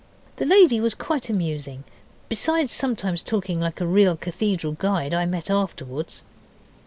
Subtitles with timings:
[0.37, 1.83] The lady was quite amusing,
[2.27, 6.23] besides sometimes talking like a real cathedral guide I met afterwards.